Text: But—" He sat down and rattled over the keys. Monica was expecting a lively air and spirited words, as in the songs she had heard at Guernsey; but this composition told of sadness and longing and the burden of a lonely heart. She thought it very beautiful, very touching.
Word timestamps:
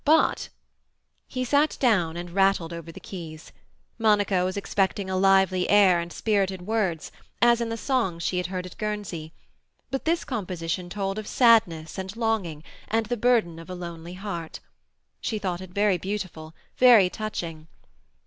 But—" 0.03 0.49
He 1.27 1.43
sat 1.45 1.77
down 1.79 2.17
and 2.17 2.31
rattled 2.33 2.73
over 2.73 2.91
the 2.91 2.99
keys. 2.99 3.51
Monica 3.99 4.43
was 4.43 4.57
expecting 4.57 5.11
a 5.11 5.15
lively 5.15 5.69
air 5.69 5.99
and 5.99 6.11
spirited 6.11 6.63
words, 6.63 7.11
as 7.39 7.61
in 7.61 7.69
the 7.69 7.77
songs 7.77 8.23
she 8.23 8.37
had 8.37 8.47
heard 8.47 8.65
at 8.65 8.79
Guernsey; 8.79 9.31
but 9.91 10.05
this 10.05 10.23
composition 10.23 10.89
told 10.89 11.19
of 11.19 11.27
sadness 11.27 11.99
and 11.99 12.15
longing 12.17 12.63
and 12.87 13.05
the 13.05 13.15
burden 13.15 13.59
of 13.59 13.69
a 13.69 13.75
lonely 13.75 14.15
heart. 14.15 14.59
She 15.19 15.37
thought 15.37 15.61
it 15.61 15.69
very 15.69 15.99
beautiful, 15.99 16.55
very 16.79 17.07
touching. 17.07 17.67